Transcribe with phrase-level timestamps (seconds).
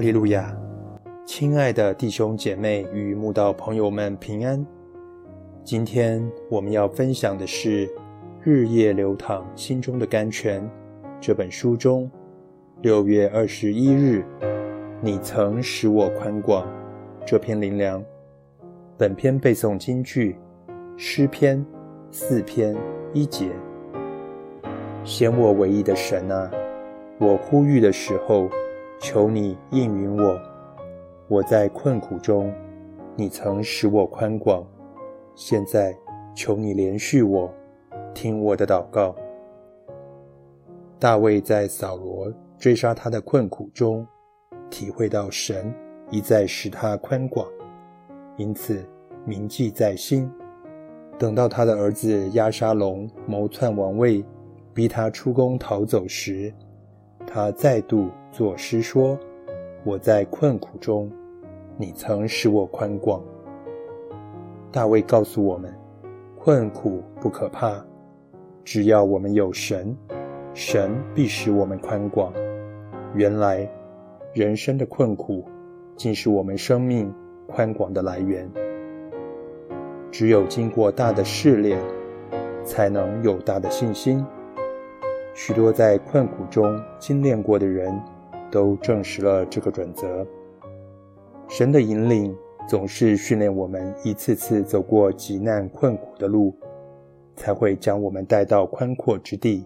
[0.00, 0.56] 利路亚！
[1.26, 4.64] 亲爱的弟兄姐妹与慕道朋友们平安。
[5.64, 7.86] 今天我们要分享的是
[8.42, 10.62] 《日夜流淌心中的甘泉》
[11.20, 12.10] 这本书中
[12.80, 14.24] 六月二十一日
[15.02, 16.66] “你曾使我宽广”
[17.26, 18.02] 这篇灵粮。
[18.96, 20.36] 本篇背诵京剧
[20.96, 21.64] 诗篇
[22.10, 22.76] 四篇
[23.12, 23.50] 一节
[25.02, 26.50] ：“显我唯一的神啊，
[27.18, 28.48] 我呼吁的时候。”
[29.00, 30.40] 求你应允我，
[31.28, 32.52] 我在困苦中，
[33.14, 34.66] 你曾使我宽广。
[35.36, 35.96] 现在
[36.34, 37.48] 求你连续我，
[38.12, 39.14] 听我的祷告。
[40.98, 44.04] 大卫在扫罗追杀他的困苦中，
[44.68, 45.72] 体会到神
[46.10, 47.46] 一再使他宽广，
[48.36, 48.84] 因此
[49.24, 50.28] 铭记在心。
[51.16, 54.24] 等到他的儿子押沙龙谋篡王位，
[54.74, 56.52] 逼他出宫逃走时，
[57.24, 58.10] 他再度。
[58.38, 59.18] 作诗说
[59.82, 61.10] ：“我在困苦中，
[61.76, 63.20] 你曾使我宽广。”
[64.70, 65.74] 大卫告诉我们：
[66.38, 67.84] 困苦不可怕，
[68.62, 69.92] 只要我们有神，
[70.54, 72.32] 神必使我们宽广。
[73.12, 73.68] 原来，
[74.32, 75.44] 人生的困苦，
[75.96, 77.12] 竟是我们生命
[77.48, 78.48] 宽广的来源。
[80.12, 81.76] 只有经过大的试炼，
[82.62, 84.24] 才能有大的信心。
[85.34, 88.00] 许多在困苦中精炼过的人。
[88.50, 90.26] 都证实了这个准则。
[91.48, 92.36] 神的引领
[92.68, 96.54] 总是训练我们一次次走过极难困苦的路，
[97.34, 99.64] 才会将我们带到宽阔之地。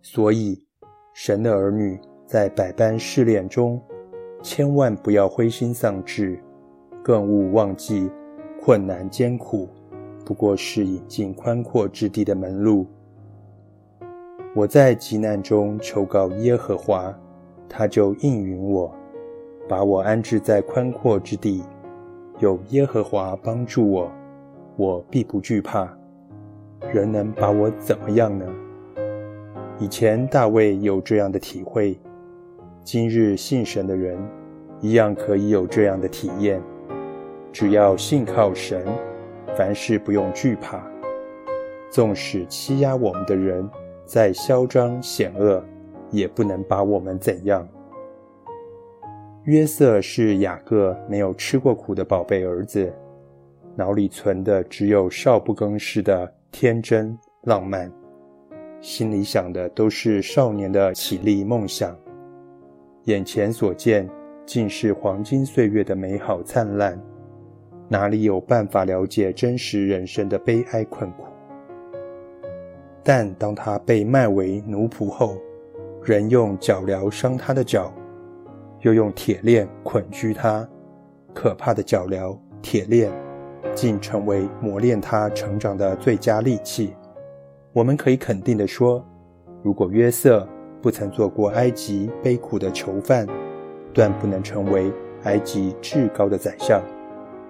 [0.00, 0.64] 所以，
[1.12, 3.78] 神的儿女在百般试炼中，
[4.42, 6.38] 千万不要灰心丧志，
[7.02, 8.10] 更勿忘记
[8.60, 9.68] 困难艰苦
[10.24, 12.86] 不过是引进宽阔之地的门路。
[14.54, 17.14] 我在极难中求告耶和华。
[17.68, 18.94] 他就应允我，
[19.68, 21.62] 把我安置在宽阔之地，
[22.38, 24.10] 有耶和华帮助我，
[24.76, 25.88] 我必不惧怕。
[26.92, 28.46] 人能把我怎么样呢？
[29.78, 31.98] 以前大卫有这样的体会，
[32.84, 34.18] 今日信神的人
[34.80, 36.62] 一样可以有这样的体验。
[37.52, 38.84] 只要信靠神，
[39.56, 40.82] 凡事不用惧怕。
[41.90, 43.68] 纵使欺压我们的人
[44.04, 45.62] 再嚣张险恶。
[46.10, 47.66] 也不能把我们怎样。
[49.44, 52.92] 约瑟是雅各没有吃过苦的宝贝儿子，
[53.76, 57.90] 脑里存的只有少不更事的天真浪漫，
[58.80, 61.96] 心里想的都是少年的绮丽梦想，
[63.04, 64.08] 眼前所见
[64.44, 67.00] 尽是黄金岁月的美好灿烂，
[67.88, 71.24] 哪里有办法了解真实人生的悲哀困苦？
[73.04, 75.36] 但当他被卖为奴仆后，
[76.06, 77.92] 人用脚镣伤他的脚，
[78.82, 80.66] 又用铁链捆拘他。
[81.34, 83.10] 可怕的脚镣、铁链，
[83.74, 86.94] 竟成为磨练他成长的最佳利器。
[87.72, 89.04] 我们可以肯定地说，
[89.64, 90.46] 如果约瑟
[90.80, 93.26] 不曾做过埃及悲苦的囚犯，
[93.92, 94.92] 断不能成为
[95.24, 96.80] 埃及至高的宰相。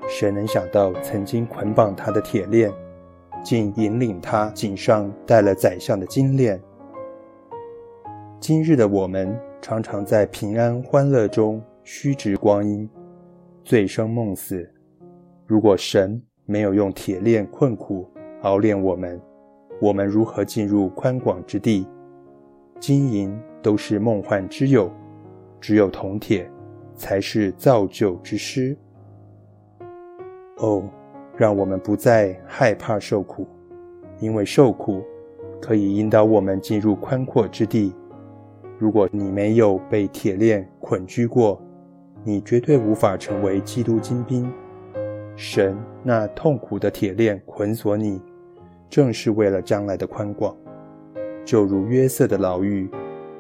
[0.09, 2.73] 谁能想到，曾经捆绑他的铁链，
[3.45, 6.59] 竟引领他颈上戴了宰相的金链？
[8.39, 12.89] 今日的我们常常在平安欢乐中虚掷光阴，
[13.65, 14.71] 醉生梦死。
[15.47, 18.09] 如果神没有用铁链困苦
[18.43, 19.21] 熬炼我们，
[19.81, 21.87] 我们如何进入宽广之地？
[22.79, 24.91] 金银都是梦幻之友，
[25.59, 26.49] 只有铜铁
[26.95, 28.77] 才是造就之师。
[30.59, 30.89] 哦，
[31.37, 33.49] 让我们不再害怕受苦，
[34.21, 35.03] 因为受苦
[35.61, 37.95] 可以引导我们进入宽阔之地。
[38.79, 41.61] 如果你没有被铁链捆拘过，
[42.23, 44.53] 你绝对无法成为基督精兵。
[45.35, 48.21] 神那痛苦的铁链捆锁你，
[48.89, 50.55] 正是为了将来的宽广。
[51.45, 52.91] 就如约瑟的牢狱，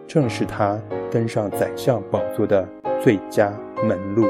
[0.06, 0.80] 正是他
[1.10, 2.66] 登上宰相宝座的
[3.02, 3.52] 最佳
[3.86, 4.24] 门路。